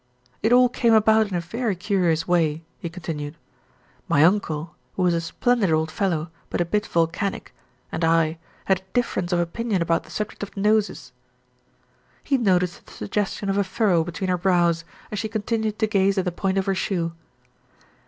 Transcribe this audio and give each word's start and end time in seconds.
"It 0.41 0.51
all 0.51 0.67
came 0.67 0.95
about 0.95 1.27
in 1.27 1.35
a 1.35 1.39
very 1.39 1.75
curious 1.75 2.27
way," 2.27 2.63
he 2.79 2.89
con 2.89 3.03
tinued. 3.03 3.35
"My 4.07 4.23
uncle, 4.23 4.75
who 4.95 5.05
is 5.05 5.13
a 5.13 5.21
splendid 5.21 5.69
old 5.71 5.91
fellow 5.91 6.31
but 6.49 6.59
a 6.59 6.65
bit 6.65 6.87
volcanic, 6.87 7.53
and 7.91 8.03
I 8.03 8.39
had 8.65 8.79
a 8.79 8.93
difference 8.93 9.31
of 9.31 9.39
opinion 9.39 9.79
upon 9.83 10.01
the 10.01 10.09
subject 10.09 10.41
of 10.41 10.57
noses." 10.57 11.11
He 12.23 12.35
noticed 12.39 12.83
the 12.87 12.93
suggestion 12.93 13.47
of 13.47 13.59
a 13.59 13.63
furrow 13.63 14.03
between 14.03 14.31
her 14.31 14.39
brows, 14.39 14.85
as 15.11 15.19
she 15.19 15.29
continued 15.29 15.77
to 15.77 15.85
gaze 15.85 16.17
at 16.17 16.25
the 16.25 16.31
point 16.31 16.57
of 16.57 16.65
her 16.65 16.73
shoe. 16.73 17.13